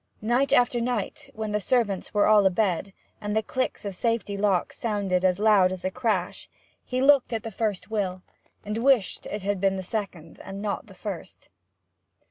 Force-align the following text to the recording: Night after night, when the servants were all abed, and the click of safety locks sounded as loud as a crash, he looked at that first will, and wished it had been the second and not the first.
Night 0.23 0.51
after 0.51 0.81
night, 0.81 1.29
when 1.35 1.51
the 1.51 1.59
servants 1.59 2.11
were 2.11 2.25
all 2.25 2.47
abed, 2.47 2.91
and 3.21 3.35
the 3.35 3.43
click 3.43 3.85
of 3.85 3.93
safety 3.93 4.35
locks 4.35 4.79
sounded 4.79 5.23
as 5.23 5.37
loud 5.37 5.71
as 5.71 5.85
a 5.85 5.91
crash, 5.91 6.49
he 6.83 7.03
looked 7.03 7.31
at 7.31 7.43
that 7.43 7.53
first 7.53 7.91
will, 7.91 8.23
and 8.65 8.79
wished 8.79 9.27
it 9.27 9.43
had 9.43 9.61
been 9.61 9.75
the 9.75 9.83
second 9.83 10.41
and 10.43 10.59
not 10.59 10.87
the 10.87 10.95
first. 10.95 11.49